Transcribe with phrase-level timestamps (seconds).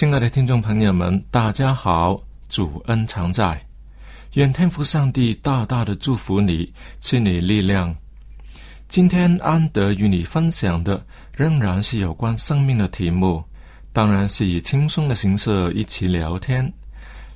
[0.00, 3.62] 亲爱的听众朋友们，大家好，主恩常在，
[4.32, 7.94] 愿天父上帝大大的祝福你，赐你力量。
[8.88, 11.04] 今天安德与你分享的
[11.36, 13.44] 仍然是有关生命的题目，
[13.92, 16.72] 当然是以轻松的形式一起聊天。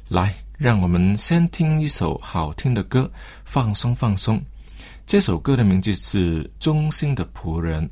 [0.09, 3.13] 来，让我们先听一首好听的歌，
[3.45, 4.43] 放松放松。
[5.05, 7.87] 这首歌的名字是《忠心的仆人》。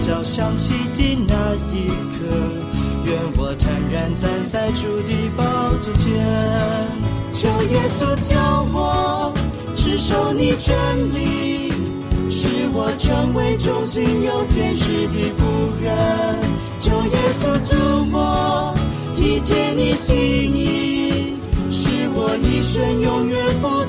[0.00, 1.34] 角响起的那
[1.72, 2.26] 一刻，
[3.04, 5.42] 愿我坦然站在主的宝
[5.80, 6.04] 座前。
[7.32, 9.32] 求耶稣教我
[9.76, 10.74] 持守你真
[11.14, 11.70] 理，
[12.30, 15.40] 使我成为忠心有天使的仆
[15.82, 15.88] 人。
[16.80, 17.76] 求耶稣祝
[18.12, 18.74] 我
[19.16, 20.16] 体贴你心
[20.56, 21.34] 意，
[21.70, 23.79] 使我一生永远不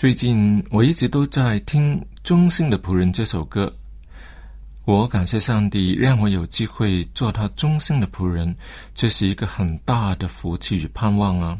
[0.00, 3.70] 最近我一直都在听《忠心的仆人》这首歌，
[4.86, 8.56] 我感谢上帝让我有机会做他忠心的仆人，
[8.94, 11.58] 这是一个很大的福气与盼望啊！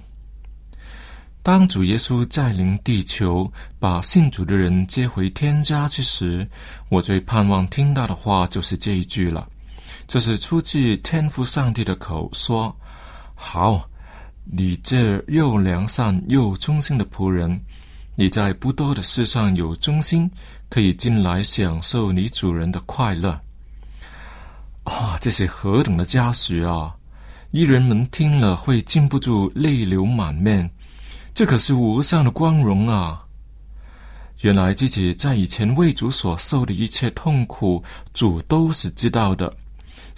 [1.42, 6.48] 当主耶稣再临地球，把信主的人接回天家之时，
[6.88, 9.46] 我最盼望听到的话就是这一句了。
[10.08, 12.74] 这是出自天父上帝的口说
[13.36, 13.86] ：“好，
[14.46, 17.60] 你这又良善又忠心的仆人。”
[18.20, 20.30] 你在不多的事上有忠心，
[20.68, 23.30] 可以进来享受你主人的快乐。
[24.84, 26.94] 啊，这是何等的嘉许啊！
[27.50, 30.70] 艺人们听了会禁不住泪流满面，
[31.32, 33.24] 这可是无上的光荣啊！
[34.40, 37.82] 原来自己在以前为主所受的一切痛苦，
[38.12, 39.50] 主都是知道的。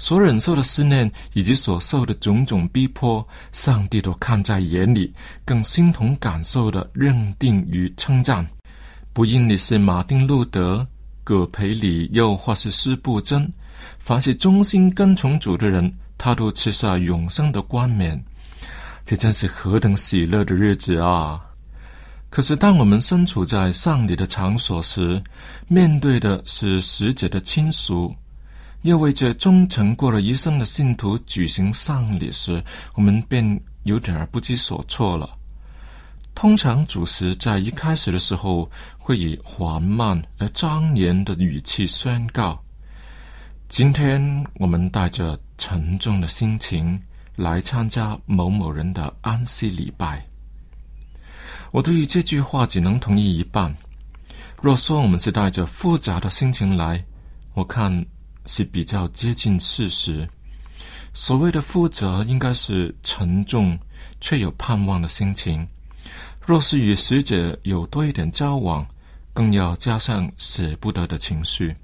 [0.03, 5.15] 所忍受的思念以及所受的种种逼迫，上帝都看在眼里，
[5.45, 8.45] 更心同感受的认定与称赞。
[9.13, 10.85] 不因你是马丁路德、
[11.23, 13.49] 葛培里，又或是施布真，
[14.01, 18.21] 凡是忠心跟从主的人，他都吃下永生的冠冕。
[19.07, 21.41] 这真是何等喜乐的日子啊！
[22.29, 25.23] 可是，当我们身处在上礼的场所时，
[25.69, 28.13] 面对的是死者的亲属。
[28.83, 32.63] 又为这忠诚过了一生的信徒举行丧礼时，
[32.95, 35.39] 我们便有点儿不知所措了。
[36.35, 38.69] 通常主持在一开始的时候，
[38.99, 42.61] 会以缓慢而庄严的语气宣告
[43.69, 47.01] ：“今天我们带着沉重的心情
[47.37, 50.27] 来参加某某人的安息礼拜。”
[51.71, 53.73] 我对于这句话只能同意一半。
[54.61, 57.05] 若说我们是带着复杂的心情来，
[57.55, 58.05] 我看。
[58.47, 60.29] 是比较接近事实。
[61.15, 63.79] 所谓的负责，应该是沉重
[64.21, 65.67] 却有盼望的心情。
[66.45, 68.87] 若是与死者有多一点交往，
[69.33, 71.75] 更要加上舍不得的情绪。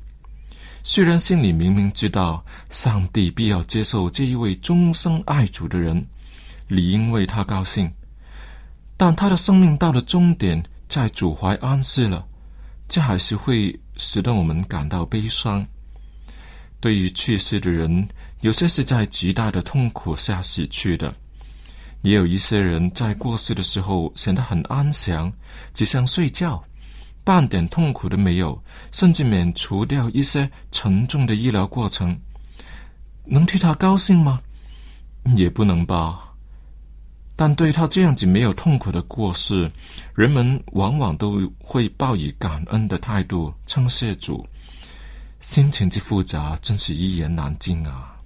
[0.83, 6.05] 虽然心里明明知道上帝必要接受这一位终生爱主的人，
[6.67, 7.93] 理应为他高兴，
[8.97, 12.27] 但他的生命到了终点，在主怀安息了，
[12.89, 15.67] 这还是会使得我们感到悲伤。
[16.81, 18.09] 对于去世的人，
[18.41, 21.13] 有些是在极大的痛苦下死去的，
[22.03, 25.33] 也有一些人在过世的时候显得很安详，
[25.75, 26.63] 只想睡觉，
[27.25, 32.17] 半点痛苦都没有，甚至免除掉一些沉重的医疗过程，
[33.25, 34.41] 能替他高兴吗？
[35.37, 36.25] 也不能吧。
[37.35, 39.71] 但对他这样子没有痛苦的过世，
[40.15, 44.45] 人们往往都会报以感恩的态度，称谢主。
[45.41, 48.18] 心情之复杂，真是一言难尽啊！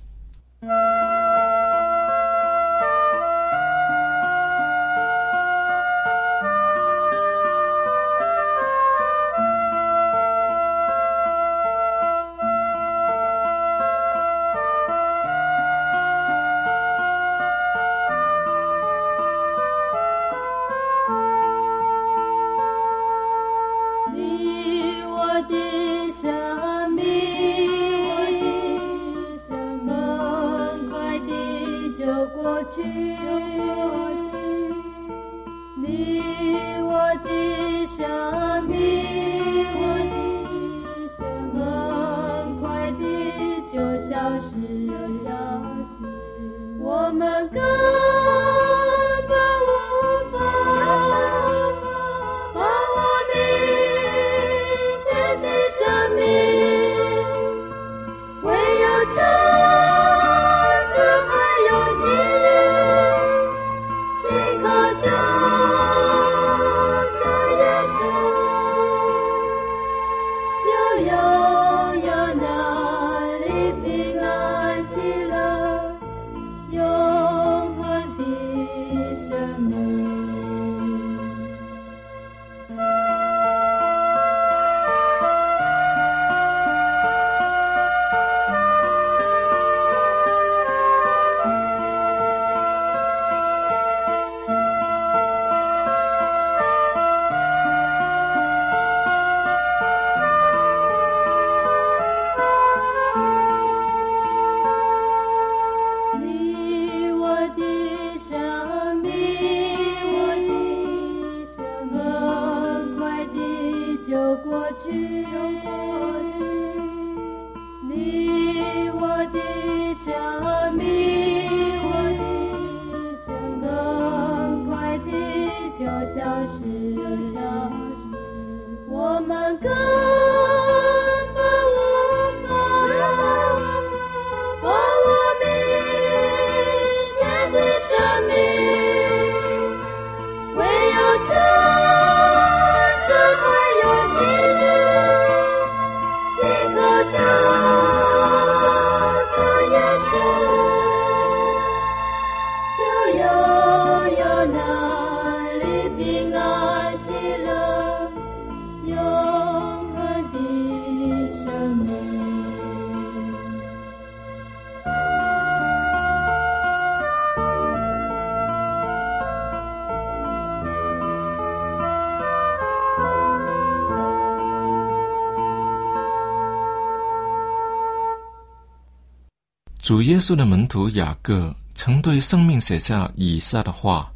[179.92, 184.11] 主耶稣的门徒雅各曾对生命写下以下的话：“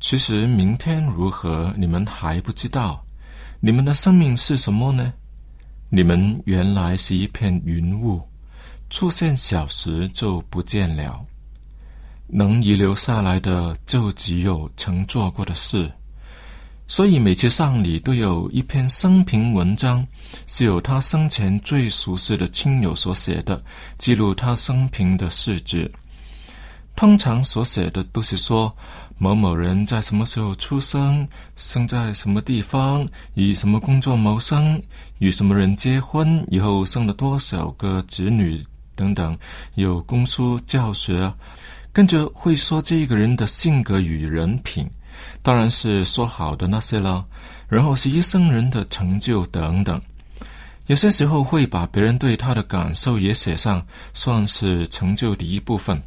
[0.00, 3.00] 其实明天如何，你们还不知道。
[3.60, 5.12] 你们的生命是什么呢？
[5.88, 8.20] 你们原来是一片云雾，
[8.90, 11.24] 出现小时就不见了。
[12.26, 15.88] 能遗留下来的，就只有曾做过的事。”
[16.94, 20.06] 所以每次丧礼都有一篇生平文章，
[20.46, 23.60] 是由他生前最熟悉的亲友所写的，
[23.98, 25.90] 记录他生平的事迹。
[26.94, 28.72] 通常所写的都是说
[29.18, 34.80] 某某人在什么时候出生，生在什么地方，以什么工作谋生，
[35.18, 39.36] 与什么人结婚，以后生了多少个子女等等，
[39.74, 41.34] 有公书教学，
[41.92, 44.88] 跟着会说这个人的性格与人品。
[45.42, 47.24] 当然是说好的那些了，
[47.68, 50.00] 然后是一生人的成就等等。
[50.86, 56.00] 有些时候会把别人对他的感受也写上，算是成就的一部分。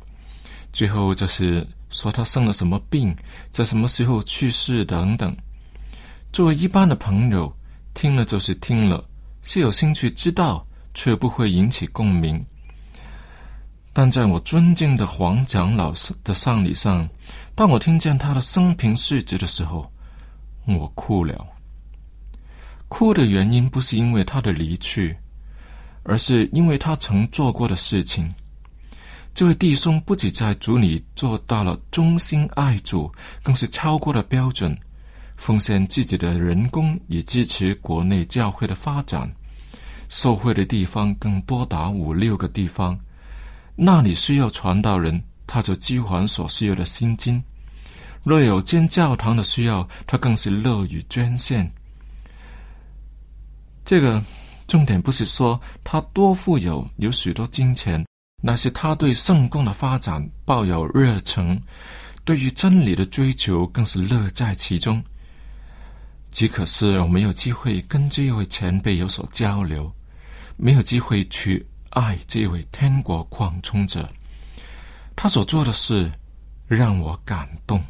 [0.72, 3.16] 最后就是说他生了什么病，
[3.52, 5.36] 在什么时候去世等等。
[6.32, 7.52] 作为一般的朋友，
[7.96, 9.04] 听了就是听了，
[9.42, 12.46] 是有兴趣知道，却不会引起共鸣。
[13.94, 17.10] 但在我尊敬的黄长老师的丧礼上，
[17.58, 19.92] 当我听见他的生平事迹的时候，
[20.68, 21.44] 我哭了。
[22.88, 25.18] 哭的原因不是因为他的离去，
[26.04, 28.32] 而是因为他曾做过的事情。
[29.34, 33.12] 这位弟兄不仅在主里做到了忠心爱主，
[33.42, 34.78] 更是超过了标准，
[35.36, 39.28] 奉献自己的人工，以支持国内教会的发展。
[40.10, 42.96] 受贿的地方更多达五六个地方。
[43.76, 47.42] 那里需要传道人，他就交还所需要的薪金；
[48.24, 51.68] 若有建教堂的需要，他更是乐于捐献。
[53.86, 54.22] 这个
[54.68, 58.06] 重点不是说他多富有，有许多金钱，
[58.44, 61.60] 那是他对圣公的发展抱有热忱，
[62.26, 65.02] 对于真理的追求更是乐在其中。
[66.30, 69.92] 只可是我没有机会跟这位前辈有所交流，
[70.58, 71.66] 没有机会去。
[71.92, 74.08] 爱这位天国扩充者，
[75.20, 76.12] 他所做的事
[76.68, 77.82] 让我感动。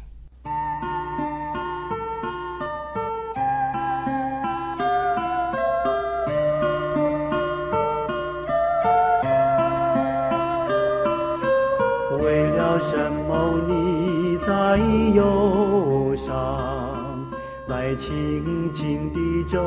[12.18, 14.78] 为了什么你在
[15.14, 17.30] 忧伤，
[17.68, 19.60] 在轻轻地皱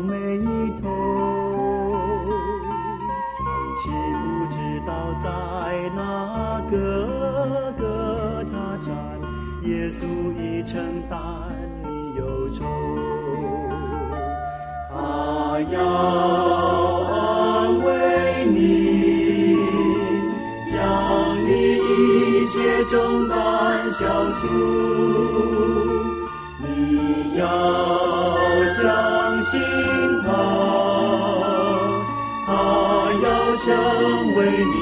[0.00, 0.16] 眉
[10.02, 10.06] 稣
[10.36, 11.18] 已承担
[11.84, 12.64] 你忧愁。
[14.90, 14.94] 他
[15.70, 15.78] 要
[17.06, 17.88] 安慰
[18.46, 19.54] 你，
[20.72, 20.74] 将
[21.46, 23.38] 你一切重担
[23.92, 24.02] 消
[24.40, 24.42] 除。
[26.58, 26.66] 你
[27.38, 27.46] 要
[28.74, 28.82] 相
[29.44, 29.60] 信
[30.24, 30.26] 他。
[32.44, 32.50] 他
[33.22, 33.26] 要
[33.58, 33.66] 成
[34.34, 34.40] 为
[34.74, 34.81] 你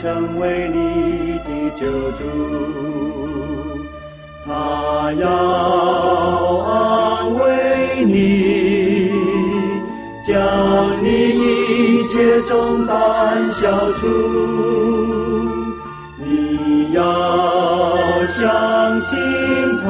[0.00, 2.22] 成为你的救主。
[4.46, 5.28] 他要
[6.64, 9.10] 安慰你，
[10.24, 10.32] 将
[11.02, 14.06] 你一切重担消除。
[16.16, 17.04] 你要
[18.28, 19.18] 相信
[19.82, 19.86] 他，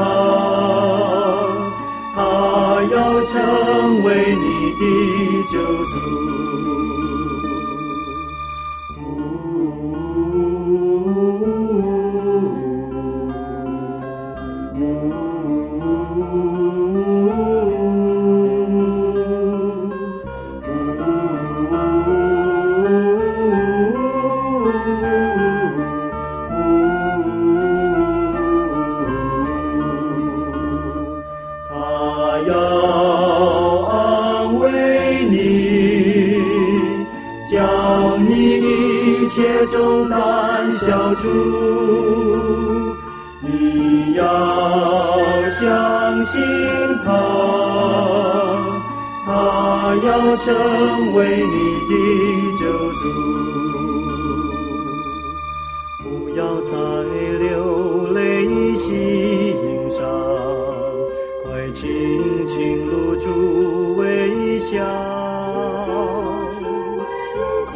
[2.17, 2.19] 他
[2.91, 2.97] 要
[3.27, 4.47] 成为你
[4.81, 4.83] 的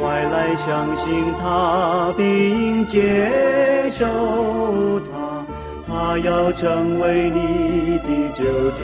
[0.02, 5.47] 快来相信他并接受他，
[5.87, 8.42] 他要成为你的救
[8.73, 8.82] 主。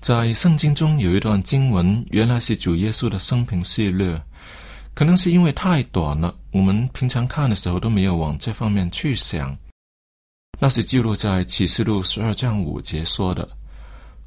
[0.00, 4.18] 在圣经中有一段经文，原来是主耶稣的生平系列，
[4.94, 9.56] 可能是因为太短了，我们平常看的时候都没有往这方面去想。
[10.60, 13.48] 那是记录在启示录十二章五节说的：“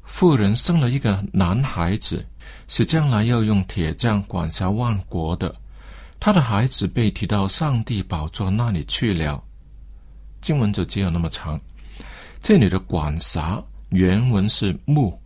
[0.04, 2.26] 妇人生了一个男孩子，
[2.66, 5.54] 是将来要用铁匠管辖万国的。
[6.18, 9.42] 他的孩子被提到上帝宝座那里去了。”
[10.42, 11.58] 经文就只有那么长。
[12.42, 15.16] 这里的管辖原文是牧。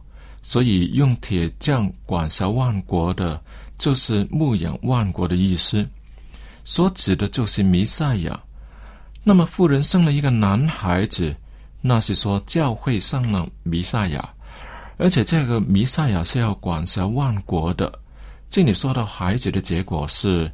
[0.43, 3.39] 所以用铁匠管辖万国的，
[3.79, 5.87] 就是牧养万国的意思，
[6.65, 8.41] 所指的就是弥赛亚。
[9.23, 11.35] 那么妇人生了一个男孩子，
[11.81, 14.29] 那是说教会生了弥赛亚，
[14.97, 17.93] 而且这个弥赛亚是要管辖万国的。
[18.49, 20.51] 这里说到孩子的结果是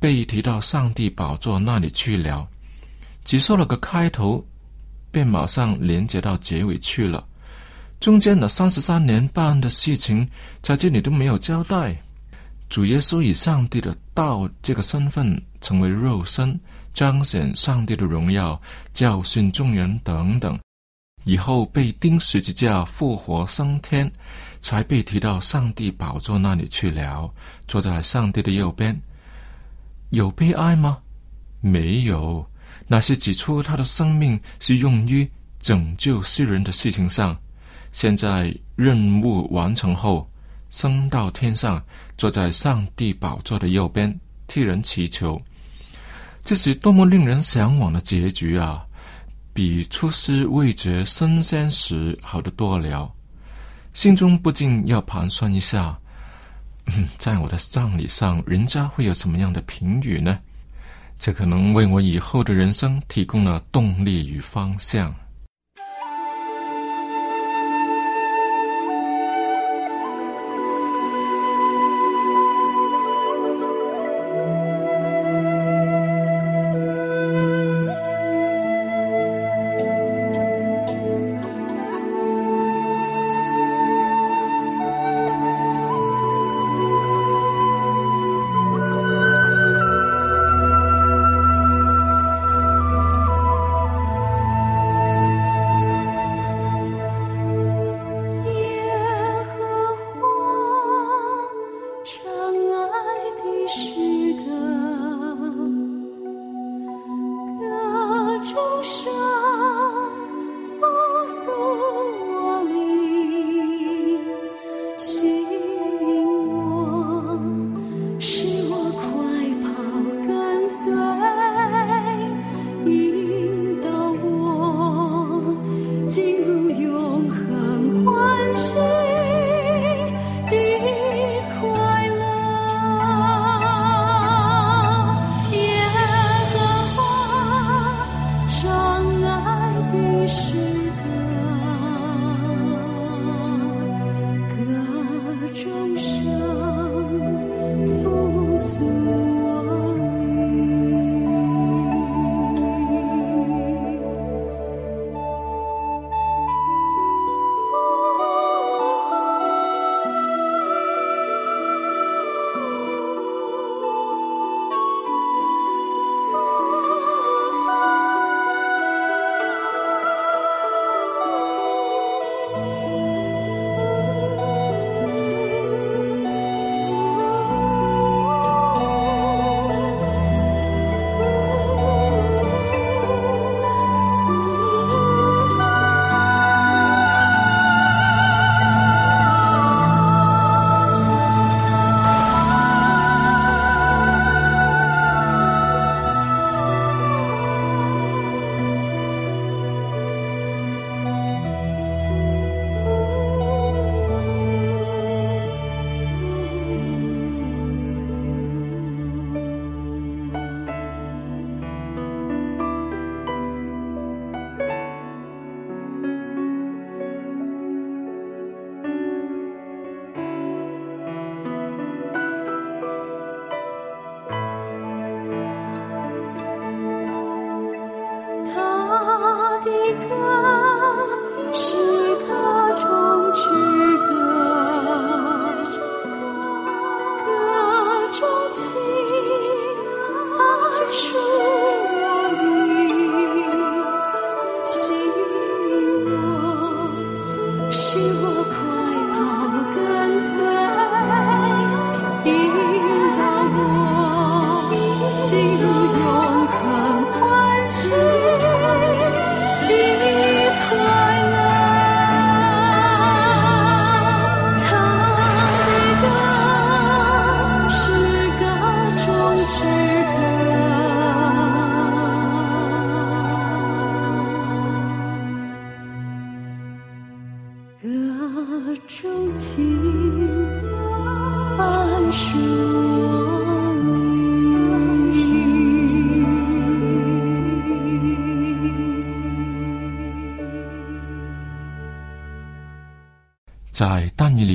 [0.00, 2.48] 被提到上帝宝座那里去了，
[3.24, 4.44] 只说了个开头，
[5.10, 7.24] 便马上连接到结尾去了。
[8.00, 10.28] 中间的三十三年半的事情，
[10.62, 11.96] 在这里都没有交代。
[12.68, 16.58] 主耶稣以上帝的道这个身份成为肉身，
[16.92, 18.60] 彰显上帝的荣耀，
[18.92, 20.58] 教训众人等等。
[21.22, 24.10] 以后被钉十字架，复活升天，
[24.60, 27.32] 才被提到上帝宝座那里去了，
[27.68, 29.00] 坐在上帝的右边。
[30.10, 30.98] 有悲哀吗？
[31.60, 32.44] 没有，
[32.88, 37.38] 那是指出他的生命是用于拯救世人的事情上。
[37.92, 40.27] 现在任务完成后，
[40.70, 41.82] 升到天上，
[42.16, 44.14] 坐在上帝宝座的右边，
[44.46, 45.40] 替人祈求。
[46.44, 48.84] 这是多么令人向往的结局啊！
[49.52, 53.12] 比出师未捷身先时好得多了。
[53.92, 55.98] 心中不禁要盘算一下：
[57.18, 60.38] 在我的葬礼上，人家会有什么样的评语呢？
[61.18, 65.12] 这可能为我以后的人生提供了动力与方向。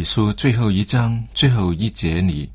[0.03, 2.49] 书最后一章最后一节里，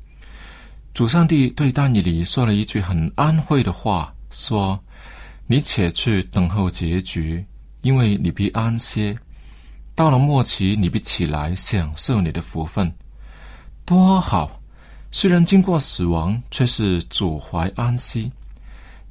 [0.93, 4.79] 主上帝对丹尼里说了一句很安慰的话，说
[5.47, 7.43] ：“你且去等候结局，
[7.81, 9.17] 因为你必安歇。
[9.95, 12.93] 到了末期，你必起来享受你的福分，
[13.85, 14.61] 多好！
[15.11, 18.31] 虽然经过死亡，却是主怀安息，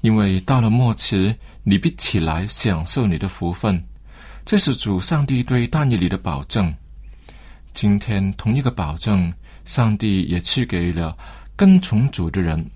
[0.01, 3.83] 因为到了末期，你必起来享受你的福分。
[4.47, 6.75] 这是主上帝对丹尼里的保证。”
[7.81, 9.33] 今天同一个保证，
[9.65, 11.17] 上帝也赐给了
[11.55, 12.69] 跟从主的人，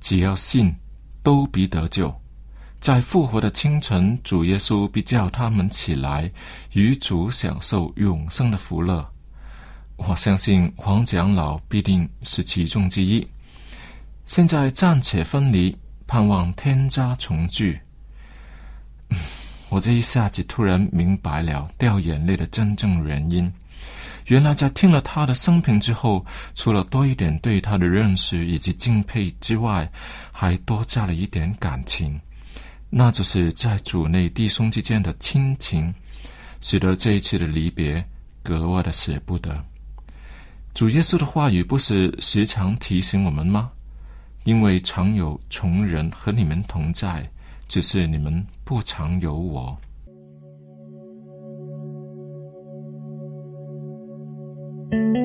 [0.00, 0.72] 只要信，
[1.24, 2.14] 都必得救。
[2.78, 6.30] 在复活的清晨，主耶稣必叫他们起来，
[6.74, 9.04] 与主享受永生的福乐。
[9.96, 13.26] 我相信黄长老必定是其中之一。
[14.24, 17.76] 现在暂且分离，盼望天家重聚。
[19.68, 23.52] 我这一下子突然明白了掉眼泪的真正原因。
[24.28, 29.90] 原来在听了他的生平之后，除了多一点对他的认识以及敬佩之外，
[30.30, 32.20] 还多加了一点感情，
[32.90, 35.92] 那就是在主内弟兄之间的亲情，
[36.60, 38.04] 使得这一次的离别
[38.42, 39.64] 格外的舍不得。
[40.74, 43.70] 主耶稣的话语不是时常提醒我们吗？
[44.44, 47.26] 因为常有穷人和你们同在，
[47.66, 49.76] 只是你们不常有我。
[54.90, 55.17] 当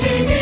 [0.00, 0.39] 角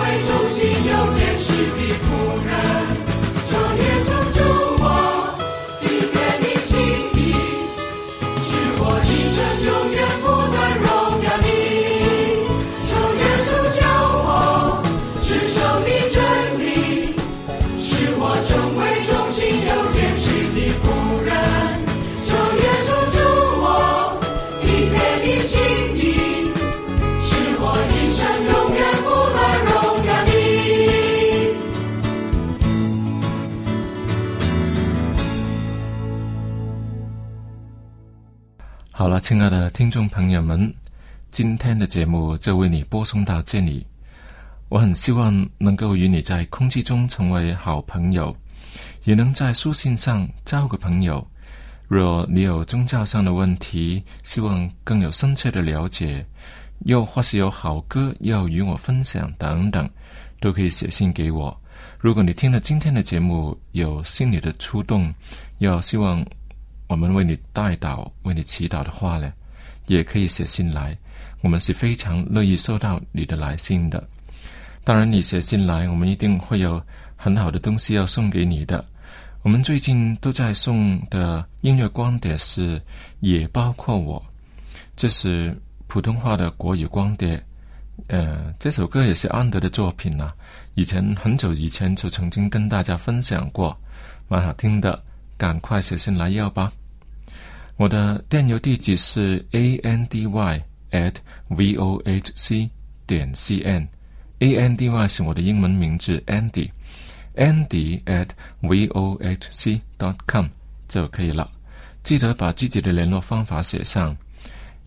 [0.00, 2.04] 会中心有坚实的仆
[2.46, 2.49] 人。
[39.00, 40.70] 好了，亲爱的听众朋友们，
[41.30, 43.86] 今天的节目就为你播送到这里。
[44.68, 48.36] 我很希望能够与你在空气中成为好朋友，
[49.04, 51.26] 也能在书信上交个朋友。
[51.88, 56.22] 若你有宗教上的问题，希望更有深切的了解，
[56.80, 59.88] 又或是有好歌要与我分享等等，
[60.40, 61.58] 都可以写信给我。
[61.98, 65.10] 如果你听了今天的节目有心里的触动，
[65.56, 66.22] 要希望
[66.90, 69.32] 我们为你代祷、为你祈祷的话呢，
[69.86, 70.98] 也可以写信来。
[71.40, 74.02] 我们是非常乐意收到你的来信的。
[74.82, 76.82] 当然，你写信来，我们一定会有
[77.14, 78.84] 很好的东西要送给你的。
[79.42, 82.76] 我们最近都在送的音乐光碟是
[83.20, 84.20] 《也包括我》，
[84.96, 87.40] 这是普通话的国语光碟。
[88.08, 90.32] 呃，这首歌也是安德的作品呐。
[90.74, 93.78] 以前很久以前就曾经跟大家分享过，
[94.26, 95.00] 蛮好听的。
[95.38, 96.70] 赶快写信来要吧。
[97.80, 101.14] 我的电邮地址是 a n d y at
[101.48, 102.68] v o h c
[103.06, 103.88] 点 c n。
[104.40, 106.70] a n d y 是我的英文名字 Andy。
[107.36, 108.28] Andy at
[108.60, 110.46] vohc dot com
[110.88, 111.50] 就可以了。
[112.02, 114.14] 记得把自己的联络方法写上，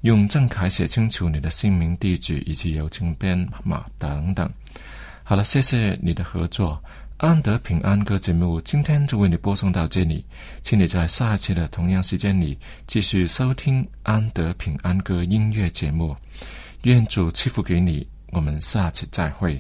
[0.02, 4.48] 用正楷写清楚你的姓名、地址以及邮政编码等等。
[5.24, 6.80] 好了，谢谢你的合作。
[7.24, 10.26] 安德平安歌节目今天就为你播送到这里，
[10.62, 16.14] 请你在下一期的同样时间里继续收听安德平安歌音乐节目。
[16.82, 19.58] 愿主赐福给你，我们下期再会。